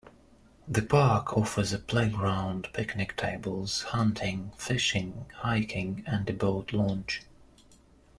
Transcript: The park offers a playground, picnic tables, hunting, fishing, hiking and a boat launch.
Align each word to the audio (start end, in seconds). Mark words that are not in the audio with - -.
The 0.67 0.81
park 0.81 1.37
offers 1.37 1.73
a 1.73 1.77
playground, 1.77 2.69
picnic 2.73 3.15
tables, 3.15 3.83
hunting, 3.83 4.51
fishing, 4.57 5.27
hiking 5.41 6.03
and 6.07 6.27
a 6.27 6.33
boat 6.33 6.73
launch. 6.73 7.21